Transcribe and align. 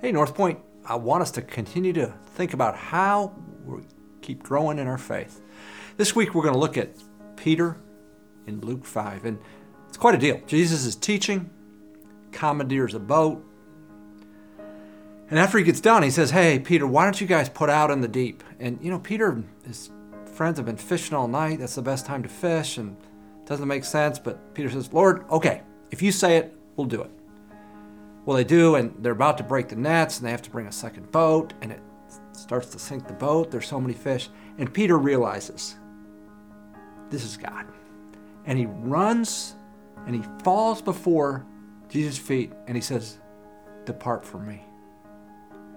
Hey, 0.00 0.12
North 0.12 0.36
Point, 0.36 0.60
I 0.84 0.94
want 0.94 1.22
us 1.22 1.32
to 1.32 1.42
continue 1.42 1.92
to 1.94 2.14
think 2.34 2.54
about 2.54 2.76
how 2.76 3.34
we 3.66 3.82
keep 4.22 4.44
growing 4.44 4.78
in 4.78 4.86
our 4.86 4.96
faith. 4.96 5.40
This 5.96 6.14
week 6.14 6.36
we're 6.36 6.42
going 6.42 6.54
to 6.54 6.60
look 6.60 6.78
at 6.78 6.90
Peter 7.34 7.76
in 8.46 8.60
Luke 8.60 8.84
5, 8.84 9.24
and 9.24 9.40
it's 9.88 9.96
quite 9.96 10.14
a 10.14 10.18
deal. 10.18 10.40
Jesus 10.46 10.84
is 10.84 10.94
teaching, 10.94 11.50
commandeers 12.30 12.94
a 12.94 13.00
boat, 13.00 13.44
and 15.30 15.36
after 15.36 15.58
he 15.58 15.64
gets 15.64 15.80
done, 15.80 16.04
he 16.04 16.10
says, 16.10 16.30
Hey, 16.30 16.60
Peter, 16.60 16.86
why 16.86 17.02
don't 17.02 17.20
you 17.20 17.26
guys 17.26 17.48
put 17.48 17.68
out 17.68 17.90
in 17.90 18.00
the 18.00 18.06
deep? 18.06 18.44
And, 18.60 18.78
you 18.80 18.92
know, 18.92 19.00
Peter, 19.00 19.42
his 19.66 19.90
friends 20.32 20.58
have 20.58 20.64
been 20.66 20.76
fishing 20.76 21.16
all 21.16 21.26
night. 21.26 21.58
That's 21.58 21.74
the 21.74 21.82
best 21.82 22.06
time 22.06 22.22
to 22.22 22.28
fish, 22.28 22.78
and 22.78 22.96
doesn't 23.46 23.66
make 23.66 23.84
sense. 23.84 24.20
But 24.20 24.54
Peter 24.54 24.70
says, 24.70 24.92
Lord, 24.92 25.24
okay, 25.28 25.62
if 25.90 26.02
you 26.02 26.12
say 26.12 26.36
it, 26.36 26.56
we'll 26.76 26.86
do 26.86 27.02
it. 27.02 27.10
Well, 28.28 28.36
they 28.36 28.44
do, 28.44 28.74
and 28.74 28.94
they're 28.98 29.12
about 29.12 29.38
to 29.38 29.42
break 29.42 29.68
the 29.68 29.76
nets, 29.76 30.18
and 30.18 30.26
they 30.26 30.30
have 30.30 30.42
to 30.42 30.50
bring 30.50 30.66
a 30.66 30.72
second 30.72 31.10
boat, 31.10 31.54
and 31.62 31.72
it 31.72 31.80
starts 32.32 32.68
to 32.72 32.78
sink 32.78 33.08
the 33.08 33.14
boat. 33.14 33.50
There's 33.50 33.66
so 33.66 33.80
many 33.80 33.94
fish. 33.94 34.28
And 34.58 34.70
Peter 34.70 34.98
realizes 34.98 35.76
this 37.08 37.24
is 37.24 37.38
God. 37.38 37.64
And 38.44 38.58
he 38.58 38.66
runs 38.66 39.54
and 40.04 40.14
he 40.14 40.22
falls 40.44 40.82
before 40.82 41.46
Jesus' 41.88 42.18
feet 42.18 42.52
and 42.66 42.76
he 42.76 42.82
says, 42.82 43.16
Depart 43.86 44.26
from 44.26 44.46
me 44.46 44.62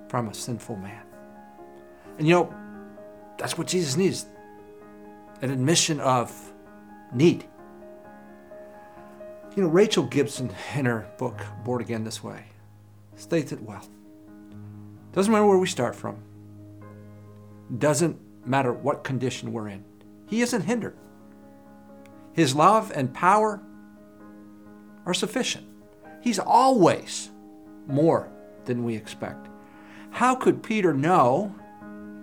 for 0.09 0.17
I'm 0.17 0.27
a 0.27 0.33
sinful 0.33 0.75
man. 0.75 1.03
And 2.17 2.27
you 2.27 2.33
know, 2.33 2.53
that's 3.37 3.57
what 3.57 3.67
Jesus 3.67 3.95
needs 3.95 4.25
an 5.41 5.51
admission 5.51 6.01
of 6.01 6.33
need. 7.13 7.45
You 9.55 9.63
know, 9.63 9.69
Rachel 9.69 10.03
Gilson, 10.03 10.49
in 10.75 10.85
her 10.85 11.05
book, 11.17 11.41
Born 11.65 11.81
Again 11.81 12.05
This 12.05 12.23
Way, 12.23 12.45
states 13.17 13.51
it 13.51 13.61
well. 13.61 13.85
Doesn't 15.11 15.31
matter 15.31 15.45
where 15.45 15.57
we 15.57 15.67
start 15.67 15.93
from, 15.93 16.17
doesn't 17.77 18.17
matter 18.45 18.71
what 18.71 19.03
condition 19.03 19.51
we're 19.51 19.67
in, 19.67 19.83
He 20.27 20.41
isn't 20.41 20.61
hindered. 20.61 20.95
His 22.31 22.55
love 22.55 22.93
and 22.95 23.13
power 23.13 23.61
are 25.05 25.13
sufficient. 25.13 25.67
He's 26.21 26.39
always 26.39 27.29
more 27.87 28.29
than 28.63 28.85
we 28.85 28.95
expect. 28.95 29.49
How 30.11 30.33
could 30.33 30.63
Peter 30.63 30.93
know 30.93 31.53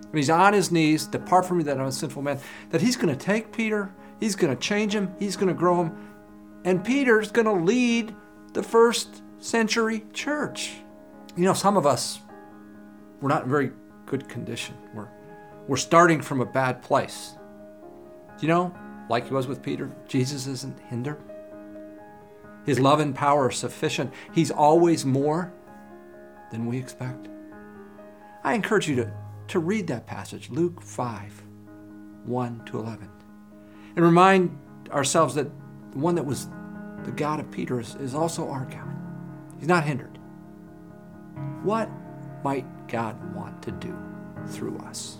when 0.09 0.17
he's 0.17 0.31
on 0.31 0.53
his 0.53 0.71
knees, 0.71 1.05
depart 1.05 1.45
from 1.45 1.59
me 1.59 1.63
that 1.65 1.79
I'm 1.79 1.85
a 1.85 1.91
sinful 1.91 2.23
man, 2.23 2.39
that 2.71 2.81
he's 2.81 2.95
going 2.95 3.15
to 3.15 3.25
take 3.25 3.51
Peter, 3.51 3.93
he's 4.19 4.35
going 4.35 4.55
to 4.55 4.59
change 4.59 4.95
him, 4.95 5.13
he's 5.19 5.35
going 5.35 5.49
to 5.49 5.53
grow 5.53 5.83
him, 5.83 6.08
and 6.69 6.85
Peter's 6.85 7.31
going 7.31 7.47
to 7.47 7.51
lead 7.51 8.15
the 8.53 8.61
first 8.61 9.23
century 9.39 10.05
church? 10.13 10.73
You 11.35 11.45
know, 11.45 11.53
some 11.53 11.77
of 11.77 11.87
us, 11.87 12.19
we're 13.19 13.29
not 13.29 13.45
in 13.45 13.49
very 13.49 13.71
good 14.05 14.29
condition. 14.29 14.75
We're, 14.93 15.07
we're 15.67 15.77
starting 15.77 16.21
from 16.21 16.41
a 16.41 16.45
bad 16.45 16.83
place. 16.83 17.33
You 18.39 18.49
know, 18.49 18.75
like 19.09 19.27
he 19.27 19.33
was 19.33 19.47
with 19.47 19.63
Peter, 19.63 19.91
Jesus 20.07 20.45
isn't 20.45 20.79
hindered. 20.81 21.19
His 22.67 22.79
love 22.79 22.99
and 22.99 23.15
power 23.15 23.45
are 23.45 23.51
sufficient. 23.51 24.13
He's 24.31 24.51
always 24.51 25.07
more 25.07 25.51
than 26.51 26.67
we 26.67 26.77
expect. 26.77 27.29
I 28.43 28.53
encourage 28.53 28.87
you 28.87 28.95
to, 28.97 29.11
to 29.47 29.57
read 29.57 29.87
that 29.87 30.05
passage, 30.05 30.51
Luke 30.51 30.83
5 30.83 31.43
1 32.25 32.65
to 32.65 32.77
11, 32.77 33.09
and 33.95 34.05
remind 34.05 34.55
ourselves 34.91 35.33
that 35.33 35.49
the 35.93 35.97
one 35.97 36.13
that 36.13 36.25
was 36.25 36.47
the 37.03 37.11
God 37.11 37.39
of 37.39 37.49
Peter 37.51 37.79
is, 37.79 37.95
is 37.95 38.13
also 38.15 38.49
our 38.49 38.65
God. 38.65 38.95
He's 39.57 39.67
not 39.67 39.83
hindered. 39.83 40.17
What 41.63 41.89
might 42.43 42.65
God 42.87 43.35
want 43.35 43.61
to 43.63 43.71
do 43.71 43.97
through 44.47 44.77
us? 44.79 45.17